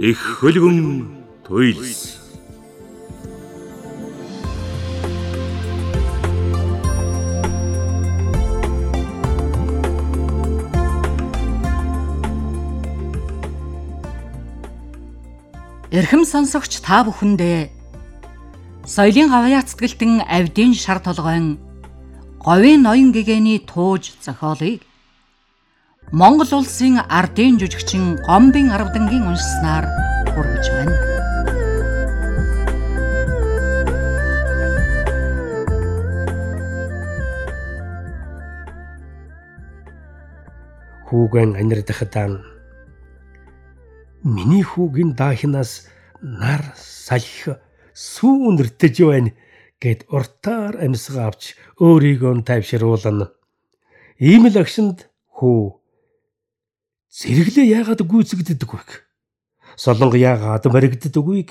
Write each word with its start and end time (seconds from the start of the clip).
их 0.00 0.40
хөлгөн 0.40 1.12
туйлс. 1.44 2.16
Эрхэм 15.92 16.24
сонсогч 16.24 16.80
та 16.80 17.04
бүхэндээ 17.04 17.68
соёлын 18.88 19.28
гавьяацтгэлтэн 19.28 20.24
авдын 20.24 20.72
шар 20.72 21.04
толгойн 21.04 21.60
говийн 22.40 22.80
ноён 22.88 23.12
гэгэний 23.12 23.60
тууж 23.60 24.16
зохиолыг 24.24 24.80
Монгол 26.10 26.50
улсын 26.58 26.96
ардын 27.06 27.54
жүжигчин 27.62 28.16
Гомбын 28.26 28.72
Аравдангийн 28.74 29.30
уншснаар 29.30 29.86
хүргэж 30.34 30.66
байна. 30.74 30.96
Хүүгэн 41.06 41.54
анирдахтан 41.54 42.42
миний 44.26 44.66
хүүгийн 44.66 45.14
даахнаас 45.14 45.86
нар 46.18 46.74
салхи 46.74 47.54
сүү 47.94 48.50
өндөртөж 48.50 48.96
байна 49.06 49.30
гэд 49.78 50.10
уртаар 50.10 50.74
амьсгаа 50.74 51.30
авч 51.30 51.54
өөрийгөө 51.78 52.42
тайвшруулна. 52.42 53.30
Ийм 54.18 54.50
л 54.50 54.58
агшинд 54.58 55.06
хүү 55.38 55.79
Зэрэглээ 57.10 57.66
яагаад 57.82 58.06
гүйцэгддэг 58.06 58.70
вэ? 58.70 58.82
Солонго 59.74 60.14
яагаад 60.14 60.64
мэрэгддэг 60.70 61.26
вэ? 61.26 61.50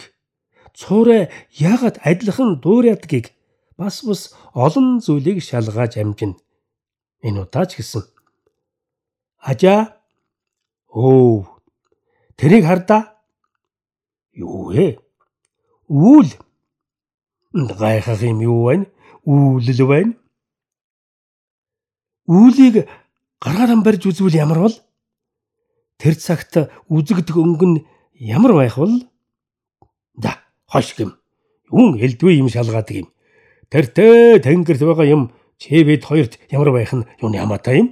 Цуурай 0.72 1.28
яагаад 1.52 2.00
адилхан 2.00 2.64
дуурайдгийг 2.64 3.36
бас 3.76 4.00
бас 4.08 4.32
олон 4.56 5.04
зүйлийг 5.04 5.44
шалгаж 5.44 6.00
амжина. 6.00 6.40
Энэ 7.20 7.44
удаач 7.44 7.76
гэсэн. 7.76 8.08
Ажаа. 9.44 10.00
Өө. 10.96 11.44
Тэрийг 12.40 12.64
хардаа. 12.64 13.20
Юу 14.32 14.72
вэ? 14.72 14.96
Үүл. 15.92 16.30
Гайхах 17.52 18.24
юм 18.24 18.40
юу 18.40 18.72
вэ? 18.72 18.88
Үүлэл 19.28 19.84
байна. 19.84 20.16
Үүлийг 22.30 22.88
гаргаар 23.44 23.76
амбарж 23.76 24.08
үзвэл 24.08 24.40
ямар 24.40 24.60
бол? 24.64 24.76
Тэр 26.00 26.16
цагт 26.16 26.72
үзэгдэх 26.88 27.36
өнгө 27.36 27.68
нь 27.68 27.84
ямар 28.16 28.56
байх 28.56 28.80
вэ? 28.80 29.04
За, 30.16 30.40
хош 30.66 30.96
гэм. 30.96 31.20
Юун 31.68 32.00
элдвэ 32.00 32.40
юм 32.40 32.48
шалгаадаг 32.48 32.96
юм. 33.04 33.08
Тэртээ 33.70 34.40
тэнгэрт 34.40 34.82
байгаа 34.82 35.06
юм 35.06 35.22
чивэд 35.60 36.08
хоёрт 36.08 36.40
ямар 36.50 36.72
байх 36.72 36.96
нь 36.96 37.06
юуны 37.22 37.38
хамаатай 37.38 37.76
юм? 37.84 37.88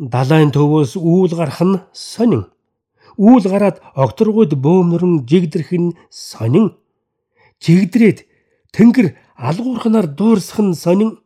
Далайн 0.00 0.50
төвөөс 0.50 0.96
үүл 0.96 1.36
гарах 1.36 1.60
нь 1.60 1.76
сонин. 1.92 2.48
Үүл 3.20 3.44
гараад 3.44 3.84
огторгууд 3.92 4.56
бөөмнөрөн 4.56 5.28
жигдэрх 5.28 5.70
нь 5.76 5.92
сонин. 6.08 6.72
Жигдрээд 7.60 8.24
тэнгэр 8.72 9.12
алгуурханаар 9.36 10.08
дуурсах 10.08 10.64
нь 10.64 10.72
сонин 10.72 11.20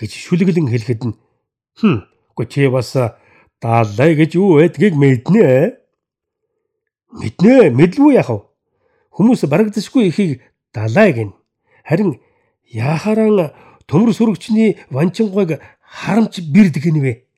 гэж 0.00 0.10
шүлгэлэн 0.16 0.72
хэлэхэд 0.72 1.00
нь 1.04 1.14
хм 1.76 2.11
Үгүй 2.32 2.46
чи 2.48 2.68
бас 2.68 2.96
даалай 3.60 4.16
гэж 4.16 4.36
юу 4.40 4.58
байдгийг 4.58 4.96
мэднэ. 4.96 5.76
Мэднэ, 7.12 7.70
мэдлгүй 7.76 8.16
яах 8.16 8.30
вэ? 8.32 8.40
Хүмүүс 9.12 9.44
барагдсгүй 9.46 10.08
ихийг 10.08 10.40
далай 10.72 11.12
гин. 11.12 11.30
Харин 11.84 12.16
яхаран 12.72 13.52
төмөр 13.84 14.16
сүргчний 14.16 14.80
ванчингойг 14.88 15.60
харамч 15.84 16.40
бирд 16.48 16.80
гинвэ. 16.80 17.28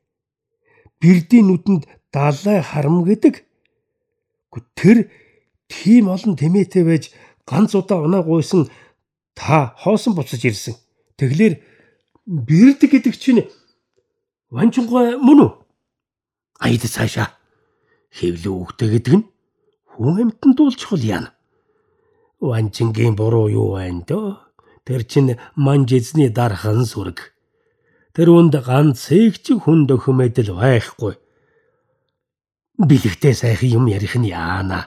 Бирдийн 1.02 1.50
нүдэнд 1.50 1.90
далай 2.14 2.62
харам 2.62 3.02
гэдэг. 3.02 3.42
Тэр 4.78 5.10
тийм 5.66 6.08
олон 6.08 6.38
тэмээтэй 6.38 6.84
байж 6.86 7.10
ганц 7.42 7.74
удаа 7.74 8.06
унаа 8.06 8.22
гуйсан 8.22 8.70
та 9.34 9.74
хоосон 9.82 10.14
буцаж 10.14 10.44
ирсэн. 10.44 10.78
Тэглэр 11.18 11.58
бирд 12.26 12.80
гэдэг 12.86 13.18
чинь 13.18 13.50
Ванчунгой 14.54 15.18
мөн 15.18 15.38
үү? 15.42 15.50
Аяд 16.62 16.86
цаашаа. 16.86 17.34
Хэвлүү 18.14 18.54
үгтэй 18.54 18.88
гэдэг 18.94 19.14
нь 19.18 19.26
хүн 19.90 20.30
амьтанд 20.30 20.58
бол 20.62 20.78
чухал 20.78 21.02
яана. 21.02 21.34
Ванчингийн 22.38 23.18
буруу 23.18 23.50
юу 23.50 23.74
байна 23.74 24.06
дөө? 24.06 24.38
Тэр 24.86 25.02
чинь 25.10 25.34
манжэзний 25.58 26.30
дархан 26.30 26.86
сүрэг. 26.86 27.34
Тэр 28.14 28.30
үнд 28.30 28.54
ганц 28.62 29.10
их 29.10 29.42
хүн 29.42 29.90
дөхмөдөл 29.90 30.54
байхгүй. 30.54 31.18
Билэгтэй 32.78 33.34
сайхан 33.34 33.82
юм 33.82 33.84
ярих 33.90 34.14
нь 34.14 34.30
яана. 34.30 34.86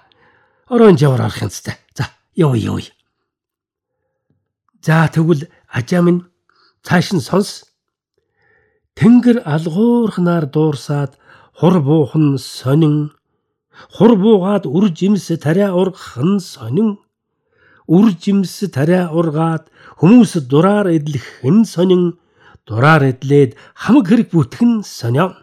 Орон 0.72 0.96
жавар 0.96 1.28
арах 1.28 1.44
юмстай. 1.44 1.76
За, 1.92 2.08
ёо 2.40 2.56
ёо. 2.56 2.80
За 4.80 5.12
тэгвэл 5.12 5.52
ажаа 5.68 6.02
минь 6.08 6.24
цааш 6.88 7.12
нь 7.12 7.20
сонс 7.20 7.68
Тэнгэр 8.98 9.46
алгуурхнаар 9.46 10.50
дуурсаад 10.50 11.20
хур 11.54 11.76
буухан 11.86 12.38
сонин. 12.42 13.14
Хур 13.94 14.18
буугаад 14.18 14.66
үр 14.66 14.90
жимс 14.90 15.28
тариа 15.38 15.70
ургах 15.78 16.18
сонин. 16.42 16.98
Үр 17.86 18.10
жимс 18.18 18.58
тариа 18.74 19.14
ургаад 19.14 19.70
хүмүүс 20.02 20.50
дураар 20.50 20.90
эдлэх 20.98 21.22
хэн 21.42 21.66
сонин. 21.66 22.18
Дураар 22.66 23.14
эдлээд 23.14 23.54
хамаг 23.78 24.10
хэрэг 24.10 24.34
бүтгэн 24.34 24.82
сонио 24.82 25.38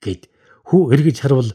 гэд 0.00 0.32
хүү 0.64 0.92
эргэж 0.96 1.20
харвал 1.20 1.52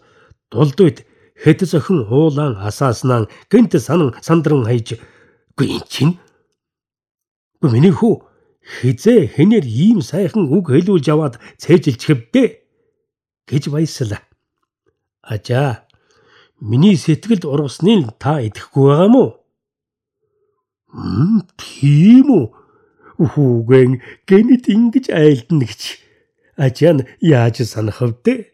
дулдуйд 0.53 1.03
хэд 1.42 1.66
зохин 1.66 2.06
уулаан 2.06 2.56
асааснаа 2.62 3.25
гэнт 3.50 3.74
санан 3.81 4.14
сандран 4.22 4.64
хайж 4.64 5.02
үгүй 5.58 5.68
эн 5.74 5.84
чин? 5.90 6.09
Үгүй 7.59 7.74
миний 7.74 7.92
хүү 7.92 8.28
хизээ 8.69 9.34
хэнээр 9.34 9.66
ийм 9.66 10.00
сайхан 10.06 10.46
үг 10.46 10.69
хэлүүлж 10.69 11.07
аваад 11.09 11.35
цээжилчихвдээ 11.57 12.47
гэж 13.50 13.63
баясла. 13.74 14.22
Ажаа 15.25 15.90
миний 16.62 16.94
сэтгэлд 16.94 17.50
ургасныг 17.50 18.13
та 18.22 18.38
идэхгүй 18.46 18.85
байгаа 18.85 19.09
мó? 19.09 19.25
Мм 20.94 21.41
тийм 21.57 22.28
үү? 22.30 22.46
Хүүгэн 23.19 23.91
гэнэт 24.30 24.66
ингэж 24.69 25.06
айлдна 25.09 25.66
гэж. 25.66 25.81
Ажаа 26.56 27.01
яаж 27.19 27.66
санах 27.66 28.06
вдэ? 28.06 28.53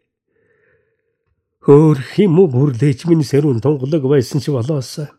Хөр 1.66 1.98
хим 2.16 2.40
үү 2.40 2.48
бүрлээч 2.56 3.04
минь 3.10 3.26
сэрүүн 3.26 3.60
тунгалаг 3.60 4.04
байсан 4.08 4.40
ч 4.40 4.54
болоосаа 4.54 5.15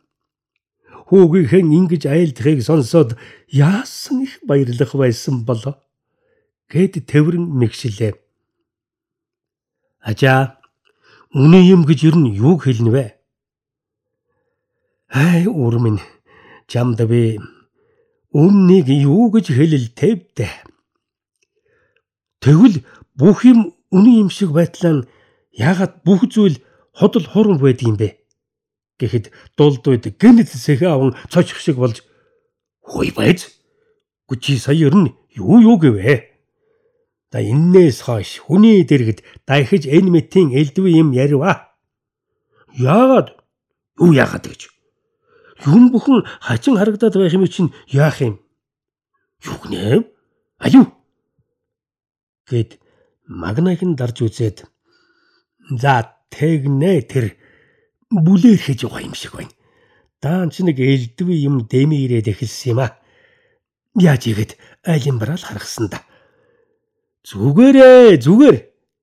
хүүгийнхэн 1.09 1.71
ингэж 1.71 2.03
айлдахыг 2.11 2.61
сонсоод 2.67 3.15
яасан 3.47 4.27
их 4.27 4.43
баярлах 4.43 4.93
байсан 4.95 5.47
болоо 5.47 5.75
гэд 6.67 7.07
тэрэн 7.07 7.47
мэгшлээ. 7.47 8.15
Ажаа 10.03 10.59
үнэн 11.31 11.65
юм 11.75 11.83
гэж 11.87 11.99
юу 12.11 12.17
нь 12.19 12.35
юу 12.35 12.59
хэлнэ 12.59 12.91
вэ? 12.91 13.07
Ай 15.15 15.47
урмын 15.47 16.03
чамд 16.67 16.99
би 17.07 17.39
үннийг 18.35 18.91
юу 18.91 19.31
гэж 19.31 19.55
хэлэл 19.55 19.87
тэвдэ. 19.95 20.51
Тэгвэл 22.43 22.83
бүх 23.15 23.47
юм 23.47 23.71
үнэн 23.95 24.27
юм 24.27 24.31
шиг 24.31 24.51
байтлаа 24.51 25.07
яагаад 25.55 26.03
бүх 26.03 26.27
зүйл 26.27 26.59
ходол 26.99 27.27
хурам 27.31 27.59
байдгийм 27.63 27.95
бэ? 27.95 28.26
Гэхэд 28.97 29.31
дулдуйд 29.57 30.17
гэнэт 30.17 30.49
сэхэ 30.49 30.89
аван 30.89 31.13
цочих 31.29 31.61
шиг 31.61 31.77
болж 31.77 32.01
хөөй 32.81 33.13
байж. 33.13 33.53
Гүчи 34.29 34.57
сая 34.57 34.89
ер 34.89 34.95
нь 34.97 35.13
юу 35.37 35.61
юу 35.61 35.77
гэвэ? 35.77 36.33
Да 37.31 37.39
иннээс 37.45 38.09
хойш 38.09 38.41
хүний 38.41 38.81
дэргэд 38.89 39.21
дахиж 39.45 39.85
энэ 39.85 40.11
мэтийн 40.11 40.49
элдвэ 40.57 40.89
юм 40.97 41.13
ярива. 41.13 41.77
Яагаад? 42.73 43.37
Юу 44.01 44.17
яагаад 44.17 44.49
гэж? 44.49 44.73
Юм 45.69 45.93
бүхэн 45.93 46.25
хачин 46.41 46.81
харагдаад 46.81 47.15
байх 47.21 47.37
юм 47.37 47.45
чинь 47.47 47.75
яах 47.93 48.21
юм? 48.25 48.41
Юу 49.45 49.57
гэнэ? 49.61 50.09
Аюу. 50.65 50.89
Гэт 52.49 52.81
магнагийн 53.29 53.97
дарж 53.97 54.25
үзээд 54.25 54.65
за 55.69 56.17
тэгнэ 56.31 57.05
тэр 57.11 57.37
бүлээр 58.11 58.61
хийж 58.61 58.87
байгаа 58.87 59.03
юм 59.03 59.15
шиг 59.15 59.35
байна. 59.35 59.55
Даан 60.23 60.51
ч 60.51 60.63
нэг 60.63 60.79
элдвэ 60.79 61.35
юм 61.47 61.67
дэми 61.67 62.07
ирээд 62.07 62.31
эхэлсэн 62.31 62.71
юм 62.73 62.81
а. 62.87 62.97
Яаж 63.99 64.27
игээд 64.31 64.57
айлын 64.85 65.19
бараал 65.19 65.43
харгасан 65.43 65.91
да. 65.91 66.03
Зүгээрээ 67.27 68.23
зүгээр 68.23 68.57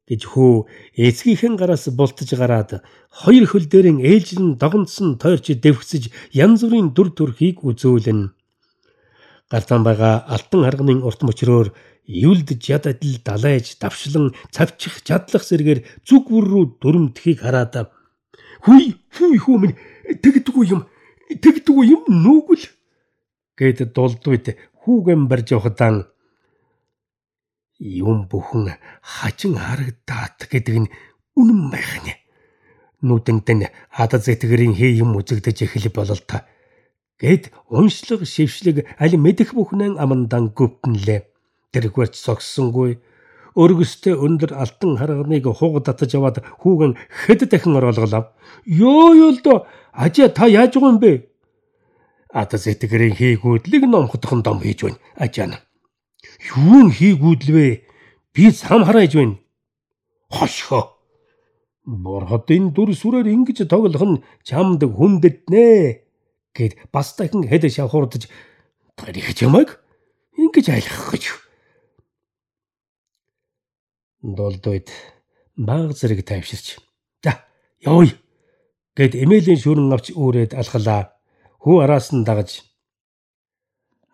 гэж 0.07 0.21
хөө 0.31 0.67
эцгийнхэн 0.95 1.55
гараас 1.59 1.87
бултаж 1.91 2.29
гараад 2.35 2.83
хоёр 3.11 3.45
хөл 3.47 3.67
дээрэн 3.67 3.99
ээлжлэн 3.99 4.55
догонцсон 4.59 5.19
тойрч 5.19 5.59
дэвхсэж 5.59 6.11
янз 6.31 6.63
бүрийн 6.63 6.95
дүр 6.95 7.11
төрхийг 7.11 7.63
үзүүлнэ. 7.63 8.31
Гартан 9.51 9.83
байгаа 9.83 10.23
алтан 10.27 10.63
арганы 10.63 11.03
урт 11.03 11.21
мөчрөөр 11.23 11.67
эвлдж 12.07 12.63
яд 12.67 12.87
адил 12.87 13.19
далайж 13.23 13.79
давшлан 13.79 14.35
цавчих 14.51 15.03
чадлах 15.07 15.43
зэрэгээр 15.47 16.03
зүг 16.03 16.27
бүр 16.31 16.45
рүү 16.51 16.63
дүрмдэхийг 16.81 17.39
хараад 17.43 17.91
хүй 18.65 18.95
хүй 19.15 19.35
хүү 19.43 19.57
минь 19.59 19.77
тэгдэггүй 20.23 20.65
юм 20.73 20.81
тэгдэггүй 21.43 21.85
юм 21.95 22.03
нүгэл 22.23 22.65
гэд 23.59 23.93
дулдвит 23.95 24.55
хүүгэн 24.83 25.27
барж 25.31 25.55
явахдан 25.55 26.07
юм 27.79 28.27
бүхэн 28.31 28.79
хачин 29.01 29.59
харагдаад 29.59 30.39
гэдэг 30.51 30.75
нь 30.87 30.91
үнэн 31.35 31.61
байх 31.73 31.93
нь. 32.05 32.15
Нүдэнд 33.03 33.47
нь 33.51 33.67
ада 33.91 34.17
зэтгэрийн 34.23 34.75
хий 34.79 34.95
юм 35.03 35.17
үзэгдэж 35.19 35.57
эхэл 35.67 35.91
болол 35.91 36.21
та. 36.23 36.47
Гэд 37.19 37.51
уншлаг 37.67 38.23
шившлэг 38.23 38.87
аль 38.95 39.17
мэдэх 39.19 39.51
бүхнэн 39.51 39.99
амандан 39.99 40.55
гүвтэнлээ. 40.55 41.27
Тэрхвэрч 41.75 42.15
согссонгүй 42.15 43.03
өргөстэй 43.55 44.15
өндөр 44.17 44.53
алтан 44.57 44.97
харганыг 44.97 45.45
хуг 45.45 45.83
татаж 45.85 46.15
аваад 46.15 46.41
хүүгэн 46.61 46.97
хэд 47.25 47.49
дахин 47.49 47.77
оролголоо. 47.77 48.33
Йоо 48.65 49.13
ёо 49.13 49.31
л 49.35 49.39
доо 49.45 49.67
ажаа 49.93 50.29
та 50.29 50.45
яаж 50.49 50.73
байгаа 50.73 50.91
юм 50.93 50.99
бэ? 50.99 51.11
Ада 52.33 52.57
зэтгэрийн 52.57 53.13
хийгүүдлийг 53.13 53.85
номходхон 53.85 54.41
дом 54.41 54.57
хийж 54.59 54.83
байна. 54.83 54.97
Ажаа 55.15 55.61
Юун 56.55 56.91
хийгүүдлвэ? 56.91 57.85
Би 58.33 58.51
сам 58.51 58.83
харааж 58.83 59.13
байна. 59.15 59.37
Хошхо. 60.29 60.97
Борхотын 61.85 62.71
дүр 62.73 62.95
сүрээр 62.95 63.27
ингэж 63.27 63.67
тоглох 63.67 64.03
нь 64.07 64.23
чамд 64.47 64.81
хүндэтнэ 64.81 65.67
гэд 66.55 66.73
бас 66.93 67.13
дахин 67.19 67.43
хэд 67.43 67.67
шавхурдаж 67.69 68.31
тарих 68.95 69.35
чамайг 69.35 69.83
ингэж 70.39 70.65
айлгах 70.71 71.11
гэж. 71.11 71.42
Долдойд 74.23 74.87
баг 75.57 75.91
зэрэг 75.91 76.23
тайвширч. 76.23 76.79
За, 77.23 77.43
явъя 77.83 78.15
гэд 78.95 79.19
эмээлийн 79.19 79.59
шүрэн 79.59 79.91
авч 79.91 80.15
үүрээд 80.15 80.55
алхалаа. 80.55 81.19
Хүү 81.59 81.83
араас 81.83 82.15
нь 82.15 82.23
дагаж. 82.23 82.63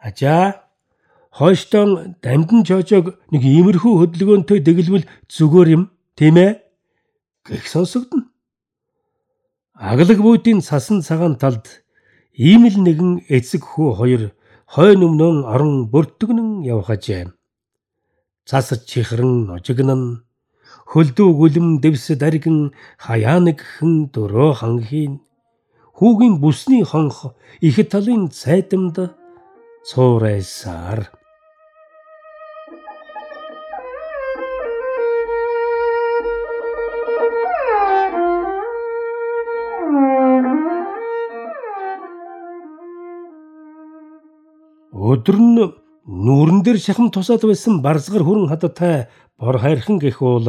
Ажаа 0.02 0.66
хойштон 1.30 2.18
дамдын 2.24 2.66
чоожог 2.66 3.22
нэг 3.30 3.44
иймэрхүү 3.46 3.94
хөдөлгөөнтэй 4.02 4.60
дэглэвэл 4.66 5.06
зүгээр 5.30 5.70
юм 5.78 5.84
тийм 6.18 6.36
ээ 6.42 6.52
гэх 7.46 7.70
сонсогдно. 7.70 8.34
Аглаг 9.78 10.20
буудын 10.26 10.66
сасан 10.66 11.06
цагаан 11.06 11.38
талд 11.38 11.86
ийм 12.34 12.66
л 12.66 12.78
нэгэн 12.82 13.30
эцэг 13.30 13.62
хүү 13.62 13.90
хоёр 14.00 14.22
хойн 14.66 15.06
өмнөн 15.06 15.46
орон 15.46 15.88
бүртгэнэн 15.94 16.66
явхажээ. 16.66 17.30
Цас 18.50 18.74
чихрэн 18.90 19.46
ожигнан 19.54 20.04
хөлдөө 20.90 21.30
гүлэм 21.40 21.68
дэвс 21.84 22.06
даргин 22.22 22.74
хаяанаг 22.98 23.60
хэн 23.62 24.10
дөрөө 24.14 24.52
ханхийн 24.60 25.14
хүүгийн 25.98 26.42
бүсний 26.42 26.82
хонх 26.82 27.18
их 27.62 27.78
талын 27.92 28.24
цайтамд 28.34 28.98
цуурайсаар. 29.86 31.14
Өдөр 45.10 45.38
нь 45.38 45.89
нүүрэн 46.08 46.64
дээр 46.64 46.80
шахам 46.80 47.12
тусаад 47.12 47.44
байсан 47.44 47.82
барзгар 47.84 48.24
хүрэн 48.24 48.48
хадтай 48.48 49.08
бор 49.40 49.60
хайрхан 49.60 50.00
гэх 50.00 50.22
уул 50.22 50.48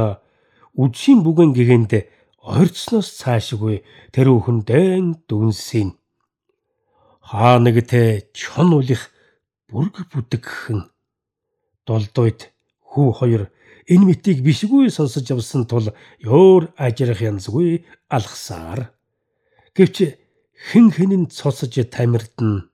үдшийн 0.78 1.20
бүгэн 1.26 1.50
гэгэнд 1.56 1.92
ойрцсноос 2.40 3.18
цаашгүй 3.20 3.82
тэр 4.14 4.30
бүхэн 4.30 4.58
дайн 4.64 5.06
дүнсийн. 5.28 5.98
Хаа 7.20 7.58
нэгтэй 7.58 8.30
чон 8.32 8.72
улих 8.78 9.10
бүрг 9.68 10.08
бүтгхэн 10.10 10.88
долдойд 11.86 12.54
хүү 12.90 13.08
хоёр 13.18 13.42
энэ 13.90 14.06
мэтийг 14.06 14.40
бишгүй 14.46 14.88
сонсож 14.90 15.26
явсан 15.28 15.66
тул 15.66 15.92
ёор 16.22 16.72
ажрах 16.78 17.20
янзгүй 17.20 17.84
алхсаар. 18.08 18.94
Гэвч 19.76 20.16
хэн 20.70 20.86
хэнэн 20.94 21.24
цоцож 21.28 21.74
тамирдна 21.90 22.69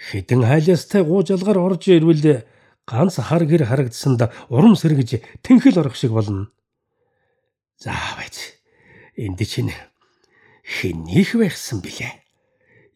Хэдэн 0.00 0.42
хайлаастай 0.48 1.04
гуу 1.04 1.20
жалгаар 1.28 1.58
орж 1.60 1.92
ирвэл 1.92 2.44
ганц 2.88 3.20
хар 3.20 3.44
гэр 3.44 3.68
харагдсанд 3.68 4.20
урам 4.48 4.74
сэргэж 4.76 5.20
тэнхэл 5.44 5.80
орох 5.80 5.96
шиг 5.96 6.12
болно. 6.16 6.48
За 7.76 7.92
байж. 8.16 8.56
Энд 9.16 9.40
чинь 9.44 9.72
хэнийх 10.64 11.36
байхсан 11.36 11.84
бilé. 11.84 12.08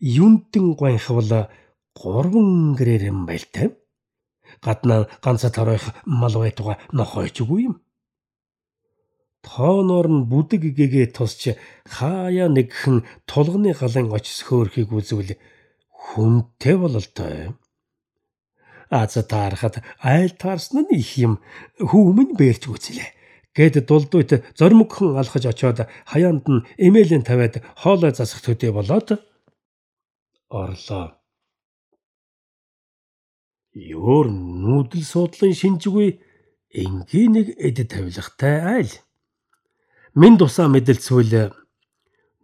Юнтэн 0.00 0.72
гойхвол 0.80 1.48
гурван 1.92 2.74
гэрээр 2.74 3.12
юм 3.12 3.26
байл 3.28 3.44
та. 3.52 3.68
Гаднаа 4.64 5.08
ганц 5.20 5.44
тарих 5.52 5.92
мал 6.06 6.34
байтуга 6.40 6.80
нохойчгүй 6.92 7.60
юм. 7.68 7.84
Тооноор 9.44 10.08
нь 10.08 10.24
бүдэг 10.24 10.72
гэгээ 10.72 11.12
тусч 11.12 11.52
хаяа 11.84 12.48
нэгхэн 12.48 13.04
тулганы 13.28 13.76
галын 13.76 14.08
очис 14.08 14.40
хөөрхийг 14.48 14.88
үзвэл 14.88 15.36
хүнтэй 16.04 16.76
бололтой. 16.76 17.54
Аз 18.90 19.14
таарахад 19.14 19.82
айл 19.98 20.32
таарсан 20.42 20.84
нь 20.84 20.94
их 21.00 21.10
юм 21.18 21.34
хүмүүн 21.80 22.36
бэрч 22.38 22.62
үзлээ. 22.68 23.10
Гэт 23.56 23.86
дулдуйт 23.88 24.30
зоримогхон 24.58 25.16
алхаж 25.16 25.44
очоод 25.46 25.78
хаяанд 26.10 26.44
нь 26.50 26.64
эмээлийн 26.86 27.24
тавиад 27.24 27.62
хоолой 27.80 28.12
засах 28.14 28.42
төдий 28.42 28.70
болоод 28.74 29.08
орлоо. 30.50 31.06
Ёор 33.74 34.26
нүүдэл 34.30 35.02
суудлын 35.02 35.54
шинжгүй 35.54 36.08
энгийн 36.82 37.32
нэг 37.34 37.46
эд 37.58 37.78
тавилгатай 37.90 38.56
айл. 38.76 38.92
Минь 40.14 40.38
тусаа 40.38 40.68
мэдэлцвэл 40.70 41.54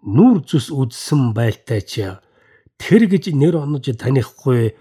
нүүр 0.03 0.37
зүс 0.49 0.75
үдсэн 0.75 1.35
байлтай 1.37 1.83
чи 1.87 2.03
тэр 2.81 3.05
гэж 3.13 3.37
нэр 3.37 3.61
онож 3.61 3.85
танихгүй 3.93 4.73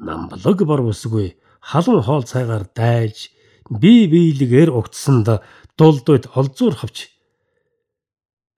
намблаг 0.00 0.58
бар 0.64 0.80
усгүй 0.80 1.36
халуун 1.60 2.02
хоол 2.02 2.24
цайгаар 2.24 2.64
дайлж 2.72 3.28
бие 3.68 4.08
биелэгээр 4.08 4.70
угтсанд 4.72 5.28
дулдуйт 5.76 6.24
олзуур 6.34 6.74
хавч. 6.76 7.08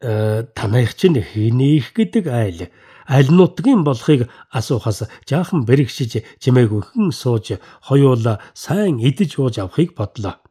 Э 0.00 0.42
танайх 0.54 0.94
чинь 0.94 1.18
хийнийх 1.22 1.92
гэдэг 1.94 2.24
айл. 2.26 2.60
Аль 3.08 3.30
нутгийн 3.30 3.84
болохыг 3.84 4.28
асуухаас 4.50 5.06
жаахан 5.28 5.64
бэрэгшиж 5.64 6.12
чимээг 6.42 6.72
өхөн 6.72 7.10
сууж 7.14 7.58
хоёул 7.86 8.26
сайн 8.54 8.98
идэж 8.98 9.38
ууж 9.38 9.58
авахыг 9.58 9.94
бодлоо. 9.94 10.42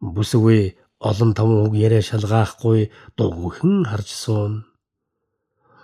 Бүсгүй 0.00 0.78
олон 1.00 1.34
том 1.34 1.50
үг 1.66 1.74
яриа 1.74 2.02
шалгаахгүй 2.02 2.90
дугүйхэн 3.18 3.90
харж 3.90 4.08
суун 4.14 4.65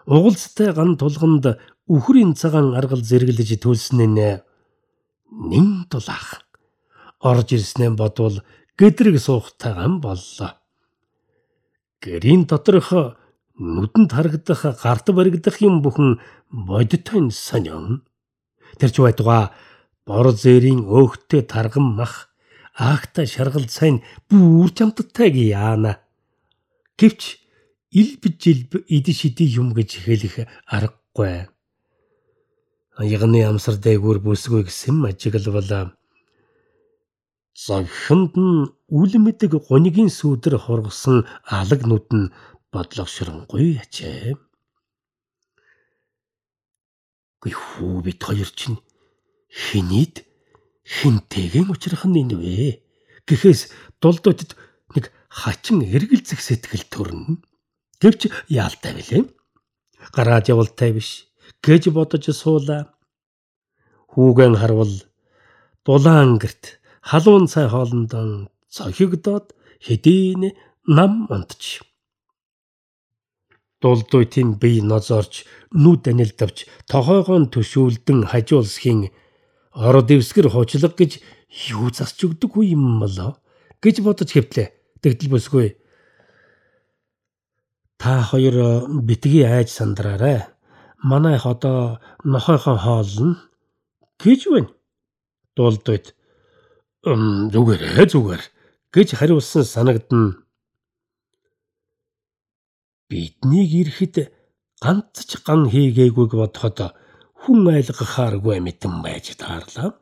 угалцтай 0.06 0.72
ган 0.72 0.96
тулганд 0.96 1.58
үхрийн 1.86 2.34
цагаан 2.34 2.74
аргал 2.74 3.02
зэрэглэж 3.02 3.60
төлснө 3.62 4.06
нэ. 4.06 4.42
Нин 5.30 5.86
тулаах. 5.90 6.42
Орж 7.20 7.54
ирснээ 7.54 7.90
бодвол 7.94 8.42
гэдрэг 8.78 9.18
суухтай 9.20 9.74
гам 9.74 10.00
боллоо. 10.00 10.58
Гэрийн 12.02 12.46
доторх 12.50 12.90
нүдэнд 13.58 14.10
харагдах 14.12 14.62
гарт 14.82 15.06
баригдах 15.14 15.62
юм 15.62 15.82
бүхэн 15.82 16.18
бодтой 16.50 17.30
сонион. 17.30 18.02
Тэрч 18.78 18.98
байтугай 18.98 19.54
бор 20.06 20.32
зээрийн 20.34 20.82
өөхтэй 20.82 21.42
тарган 21.46 21.94
махаагта 21.94 23.26
шаргал 23.26 23.68
сайн 23.68 24.02
бүр 24.28 24.72
чамттай 24.74 25.30
яана. 25.30 26.00
Гэвч 26.98 27.41
илб 28.00 28.22
жилб 28.42 28.72
ид 28.96 29.06
шиди 29.18 29.44
юм 29.60 29.72
гэж 29.76 29.90
хэлэх 30.04 30.34
аргагүй. 30.66 31.48
Ягны 33.16 33.40
амсар 33.48 33.76
дээгүүр 33.84 34.18
бүсгүй 34.24 34.62
гэсэн 34.68 35.04
ажиглавал 35.08 35.92
зовхонд 37.64 38.32
нь 38.36 38.68
үл 38.98 39.12
мэдэг 39.24 39.52
гонигийн 39.68 40.10
сүудэр 40.18 40.56
хоргосон 40.64 41.28
алаг 41.58 41.80
нүд 41.88 42.08
нь 42.16 42.32
бодлогшронгүй 42.72 43.80
ячээ. 43.80 44.36
Гүй 47.40 47.52
хүү 47.52 47.96
бит 48.06 48.20
хоёр 48.24 48.50
чинь 48.58 48.78
хинийд 49.52 50.24
хинтэйгэн 50.96 51.68
учрах 51.72 52.04
нь 52.08 52.20
энэ 52.22 52.36
вэ 52.40 52.82
Гэхээс 53.26 53.70
дулдуудад 54.02 54.58
нэг 54.94 55.14
хачин 55.28 55.78
эргэлзэх 55.86 56.40
сэтгэл 56.42 56.84
төрнө. 56.90 57.38
Гэвч 58.02 58.26
яалтай 58.50 58.98
билээ. 58.98 59.30
Гараад 60.10 60.50
явалтай 60.50 60.90
биш 60.90 61.30
гэж 61.62 61.94
бодож 61.94 62.26
суулаа. 62.34 62.90
Хүүгэн 64.10 64.58
харвал 64.58 65.06
дулаан 65.86 66.42
гэрт 66.42 66.82
халуун 67.06 67.46
цай 67.46 67.70
хоолндон 67.70 68.50
цохигдоод 68.74 69.54
хэдийн 69.86 70.50
нам 70.86 71.30
унтж. 71.30 71.86
Дулдуйтын 73.78 74.58
бие 74.58 74.82
нозоорч 74.82 75.46
нүд 75.70 76.10
анилдавч 76.10 76.66
тохойгоон 76.90 77.54
төшөөлдөн 77.54 78.26
хажуулсхийн 78.30 79.14
ород 79.78 80.10
дэвсгэр 80.10 80.50
хуучлаг 80.50 80.98
гэж 80.98 81.22
юу 81.70 81.94
засч 81.94 82.18
өгдөггүй 82.26 82.74
юм 82.74 82.98
болоо 82.98 83.38
гэж 83.78 84.02
бодож 84.02 84.30
хэвтлээ. 84.34 84.74
Тэгдэл 85.02 85.30
бүсгүй 85.34 85.81
Та 88.02 88.20
хоёр 88.20 88.54
э, 88.58 88.86
битгий 89.00 89.44
айж 89.46 89.68
сандраарай. 89.70 90.42
Манайх 90.98 91.46
одоо 91.46 92.00
нохойхон 92.24 92.76
хоолно 92.76 93.38
гэж 94.18 94.40
байна. 94.50 94.70
Дуулдуйд 95.54 96.10
зүгээр 97.06 97.82
ээ 98.02 98.06
зүгээр 98.10 98.42
гэж 98.90 99.08
хариулсан 99.14 99.62
санагдана. 99.62 100.34
Биднийг 103.06 103.70
ирэхэд 103.70 104.34
ганц 104.82 105.22
ч 105.22 105.38
ган 105.46 105.70
хийгээгүйг 105.70 106.34
бодоход 106.34 106.98
хүн 107.46 107.70
айлгахааргүй 107.70 108.58
мэдэн 108.66 108.98
байж 108.98 109.38
таарлаа. 109.38 109.94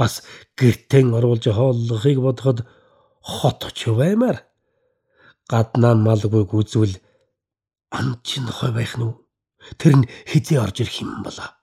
Бас 0.00 0.24
гэртэн 0.56 1.12
оруулж 1.12 1.44
хооллохыг 1.44 2.24
бодоход 2.24 2.64
хотч 3.20 3.92
баймаар 3.92 4.48
гаднаа 5.44 5.92
малгүй 5.92 6.48
гүзвэл 6.48 6.96
ам 7.90 8.20
чин 8.22 8.46
хой 8.46 8.72
байх 8.72 8.96
нь 8.98 9.16
тэр 9.80 9.94
нь 9.98 10.08
хизээ 10.28 10.60
орж 10.60 10.76
ирэх 10.84 11.00
юм 11.02 11.22
бола. 11.24 11.56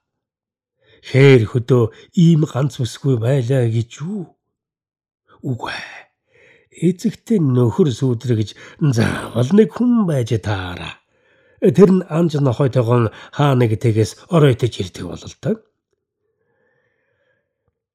Хээр 1.06 1.46
хөдөө 1.46 1.84
ийм 2.18 2.42
ганц 2.50 2.82
бүсгүй 2.82 3.16
байлаа 3.22 3.70
гэж 3.70 3.90
юу? 4.02 4.34
Үгүй. 5.46 5.78
Эцэгтэй 6.76 7.38
нөхөр 7.38 7.88
сүудрэгж 7.94 8.58
заавал 8.96 9.50
нэг 9.54 9.70
хүн 9.70 10.04
байж 10.08 10.34
таараа. 10.42 10.98
Тэр 11.62 11.90
нь 11.94 12.06
анж 12.10 12.36
нохойтойгон 12.42 13.14
хаа 13.32 13.54
нэг 13.54 13.78
тэгээс 13.78 14.28
оройтож 14.34 14.74
ирдэг 14.82 15.04
бололтой. 15.06 15.54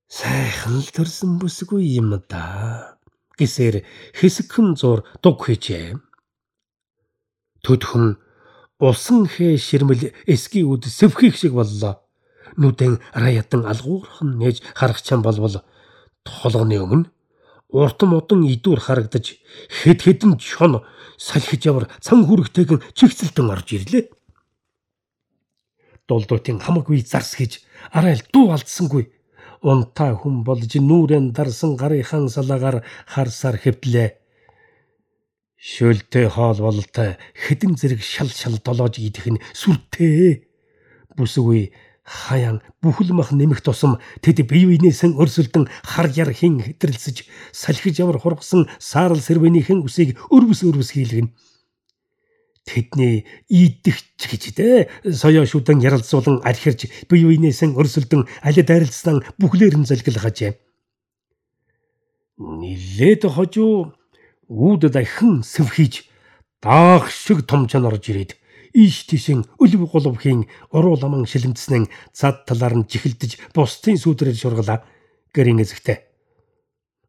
Сайхан 0.08 0.80
л 0.82 0.90
төрсөн 0.96 1.38
бүсгүй 1.40 2.00
юм 2.00 2.16
да. 2.32 2.98
Гисэр 3.38 3.84
хэсэгхэн 4.16 4.80
зур 4.80 5.04
дуг 5.22 5.46
хийжээ 5.46 6.00
төдхөн 7.66 8.18
усан 8.80 9.26
хээ 9.30 9.58
ширмэл 9.58 10.12
эсгийн 10.26 10.68
үд 10.70 10.84
сэвхийг 10.86 11.36
шиг 11.38 11.54
боллоо. 11.54 12.02
Нүдэн 12.58 13.00
раядан 13.14 13.64
алгуурхан 13.66 14.38
нээж 14.38 14.62
харах 14.76 15.02
чам 15.02 15.22
болвол 15.22 15.62
толгоны 16.26 16.78
өмнө 16.82 17.10
урт 17.72 18.02
модон 18.04 18.44
идүүр 18.44 18.80
харагдаж 18.84 19.40
хэд 19.70 20.00
хэдэн 20.04 20.36
чон 20.38 20.84
салхиж 21.18 21.62
явар 21.72 21.88
цан 22.04 22.28
хүрэгтэйгэн 22.28 22.84
чигцэлтэн 22.98 23.48
орж 23.48 23.68
ирлээ. 23.78 24.12
Дулдуутын 26.08 26.60
хамаггүй 26.60 27.00
зарс 27.08 27.40
хийж 27.40 27.64
арайл 27.96 28.20
дуу 28.34 28.52
алдсангүй 28.52 29.08
унтаа 29.64 30.20
хүн 30.20 30.44
болж 30.44 30.68
нүрэн 30.76 31.32
дарсан 31.32 31.80
гарынхан 31.80 32.28
салаагаар 32.28 32.84
харсаар 33.08 33.56
хэвдлээ. 33.56 34.21
Шөлтэй 35.62 36.26
хоол 36.26 36.58
бололтой 36.58 37.22
хэдэн 37.38 37.78
зэрэг 37.78 38.02
шал 38.02 38.34
шал 38.34 38.58
долоож 38.66 38.98
идэх 38.98 39.30
нь 39.30 39.44
сүртэй. 39.54 40.50
Бүсгүй 41.14 41.70
хаяан 42.02 42.66
бүхэл 42.82 43.14
мах 43.14 43.30
нэмэх 43.30 43.62
тусам 43.62 44.02
тэд 44.26 44.42
бие 44.50 44.66
биенээсэн 44.66 45.22
өрсөлдөн 45.22 45.70
хар 45.86 46.10
яр 46.18 46.34
хин 46.34 46.66
хэтрэлсэж 46.66 47.30
салхиж 47.54 48.02
явар 48.02 48.18
хургасан 48.18 48.66
саарл 48.82 49.22
сэрвэнийхэн 49.22 49.86
үсийг 49.86 50.18
өрвс 50.34 50.66
өрвс 50.66 50.98
хийлгэн. 50.98 51.30
Тэдний 52.66 53.30
идэгч 53.46 54.18
гэж 54.18 54.44
дээ 54.58 54.90
соёо 55.14 55.46
шүдэн 55.46 55.78
яралцуулан 55.78 56.42
архирж 56.42 56.90
бие 57.06 57.30
биенээсэн 57.30 57.78
өрсөлдөн 57.78 58.26
алид 58.42 58.66
арилсан 58.66 59.22
бүхлээр 59.38 59.78
нь 59.78 59.86
залгилгажээ. 59.86 60.58
Нилээд 62.42 63.30
хожуу 63.30 64.01
үүд 64.52 64.92
дахин 64.92 65.48
сэвхийж 65.48 66.04
даах 66.60 67.08
шиг 67.08 67.48
том 67.48 67.72
чан 67.72 67.88
орж 67.88 68.04
ирээд 68.12 68.36
иш 68.76 69.08
тишин 69.08 69.48
өлөв 69.64 69.88
головхийн 69.88 70.44
уруу 70.76 71.00
ламан 71.00 71.24
шилэнцсэн 71.24 71.88
цад 72.12 72.44
талаар 72.44 72.76
нь 72.76 72.88
жихэлдэж 72.92 73.56
бусдын 73.56 73.96
сүдрээр 73.96 74.36
шургалаа 74.36 74.84
гэрийн 75.32 75.64
эзэгтэй. 75.64 76.04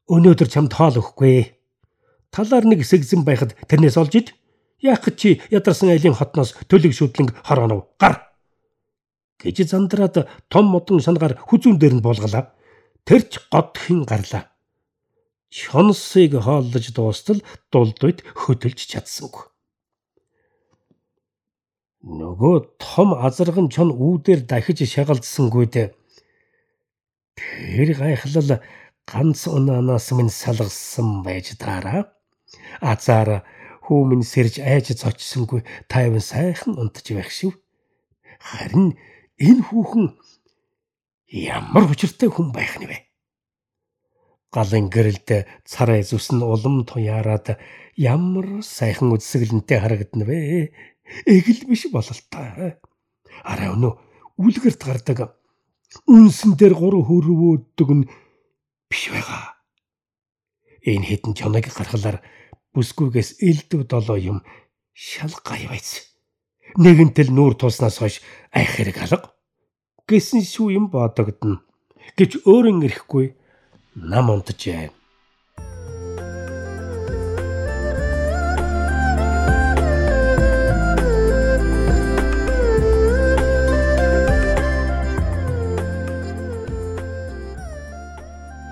Өнөөдөр 0.06 0.48
чамд 0.54 0.70
хоол 0.70 1.02
өгөхгүй. 1.02 1.58
Талаар 2.30 2.64
нэг 2.66 2.86
сэгзэн 2.86 3.26
байхад 3.26 3.58
тэрнээс 3.66 3.98
олж 3.98 4.14
ид. 4.14 4.28
Яах 4.78 5.02
чи 5.18 5.42
ядарсан 5.50 5.90
айлын 5.90 6.14
хотноос 6.14 6.54
төлөг 6.70 6.94
шүтлэнг 6.94 7.34
хороонов. 7.42 7.90
Гар. 7.98 8.30
гэж 9.42 9.66
зандраад 9.66 10.30
том 10.46 10.70
модон 10.70 11.02
шангаар 11.02 11.34
хүзүүн 11.42 11.78
дээр 11.78 11.98
нь 11.98 12.04
буулгалаа. 12.06 12.54
Тэрч 13.02 13.50
годхин 13.50 14.06
гарлаа 14.06 14.51
шонсыг 15.52 16.32
хооллож 16.40 16.86
дуустал 16.96 17.40
дулдуйд 17.70 18.24
хөдөлж 18.40 18.80
чадсангүй. 18.88 19.44
Нөгөө 22.02 22.56
том 22.80 23.12
азарган 23.14 23.68
чон 23.68 23.92
үүдээр 23.92 24.48
дахиж 24.48 24.80
шагалдсангүйд 24.88 25.92
тэр 27.36 27.90
гайхлал 28.00 28.64
ганц 29.06 29.46
унаанаас 29.46 30.08
минь 30.16 30.32
салгасан 30.32 31.22
байж 31.22 31.52
таараа. 31.60 32.08
Азар 32.80 33.44
хүмүн 33.84 34.24
сэрж 34.24 34.56
айж 34.58 34.96
зочсонгүй 34.96 35.60
тайван 35.92 36.24
сайхан 36.24 36.80
унтж 36.80 37.12
байх 37.12 37.30
шив. 37.30 37.54
Харин 38.40 38.96
энэ 39.36 39.62
хүүхэн 39.68 40.06
ямар 41.28 41.84
хүчтэй 41.86 42.30
хүн 42.32 42.50
байх 42.56 42.80
нэ 42.80 43.11
галын 44.52 44.92
гэрэлд 44.92 45.28
царай 45.64 46.04
зүсэн 46.04 46.44
улам 46.44 46.84
туяараад 46.84 47.56
ямар 47.96 48.60
сайхан 48.60 49.12
үсгэлэнтэй 49.16 49.78
харагдана 49.80 50.24
вэ? 50.28 50.72
Эгэл 51.26 51.64
биш 51.68 51.88
бололтой. 51.88 52.76
Арай 53.42 53.68
өнөө 53.72 53.92
үлгэрт 54.36 54.82
гардаг 54.84 55.18
үнсэн 56.08 56.56
дээр 56.56 56.74
гурав 56.76 57.08
хөрвөөддөг 57.08 57.90
нь 57.96 58.08
биш 58.88 59.12
байгаа. 59.12 59.56
Энэ 60.84 61.06
хитэн 61.08 61.34
чоног 61.36 61.68
гаргалаар 61.68 62.20
бүсгүйгээс 62.72 63.40
элдв 63.40 63.84
долоо 63.88 64.18
юм 64.18 64.38
шал 64.92 65.32
гай 65.44 65.68
байц. 65.68 66.08
Нэгэнтэл 66.80 67.32
нүүр 67.32 67.54
тулснаас 67.60 68.00
хойш 68.00 68.24
айх 68.52 68.72
хэрэг 68.76 69.04
алга. 69.04 69.36
Гэсэн 70.08 70.40
шүү 70.42 70.76
юм 70.76 70.86
бодогдно. 70.88 71.60
гэж 72.16 72.44
өөрөн 72.44 72.84
ирэхгүй 72.86 73.32
нам 73.94 74.30
унтжээ. 74.30 74.90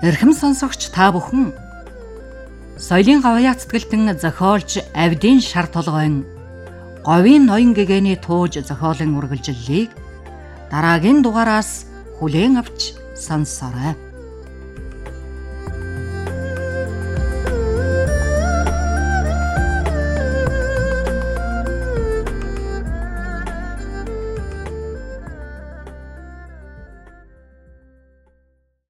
Эрхэм 0.01 0.33
сонсогч 0.33 0.89
та 0.89 1.13
бүхэн 1.13 1.53
соёлын 2.81 3.21
гавьяа 3.21 3.53
цэтгэлтэн 3.53 4.17
зохиолж 4.17 4.81
авдын 4.97 5.37
шар 5.37 5.69
толгойн 5.69 6.25
говийн 7.05 7.45
ноён 7.45 7.77
гэгэний 7.77 8.17
тууж 8.17 8.57
зохиолын 8.65 9.13
үргэлжлэлийг 9.13 9.93
дараагийн 10.73 11.21
дугаараас 11.21 11.85
хүлээн 12.17 12.57
авч 12.57 12.97
сонсоорой. 13.13 14.10